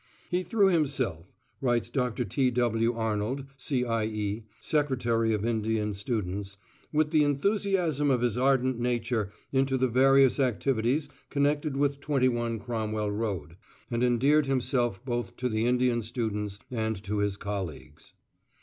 "He 0.31 0.41
threw 0.41 0.69
himself," 0.69 1.27
writes 1.61 1.91
Dr. 1.91 2.25
T. 2.25 2.49
W. 2.49 2.95
Arnold, 2.95 3.45
C.I.E., 3.55 4.43
Secretary 4.59 5.31
of 5.31 5.45
Indian 5.45 5.93
Students, 5.93 6.57
"with 6.91 7.11
the 7.11 7.23
enthusiasm 7.23 8.09
of 8.09 8.21
his 8.21 8.35
ardent 8.35 8.79
nature 8.79 9.31
into 9.51 9.77
the 9.77 9.87
various 9.87 10.39
activities 10.39 11.07
connected 11.29 11.77
with 11.77 11.99
21 11.99 12.57
Cromwell 12.57 13.11
Road, 13.11 13.57
and 13.91 14.03
endeared 14.03 14.47
himself 14.47 15.05
both 15.05 15.37
to 15.37 15.47
the 15.47 15.67
Indian 15.67 16.01
students 16.01 16.57
and 16.71 16.95
to 17.03 17.19
his 17.19 17.37
colleagues." 17.37 18.13